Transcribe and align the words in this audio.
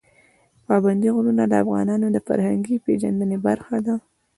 پابندی 0.65 1.09
غرونه 1.15 1.43
د 1.47 1.53
افغانانو 1.63 2.07
د 2.11 2.17
فرهنګي 2.27 2.75
پیژندنې 2.85 3.37
برخه 3.47 3.77
ده. 3.85 3.95